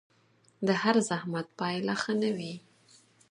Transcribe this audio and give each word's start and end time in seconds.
د 0.67 0.69
هر 0.81 0.95
زحمت 1.09 1.47
پايله 1.59 1.95
ښه 2.01 2.13
نه 2.21 2.29
وي 2.37 2.53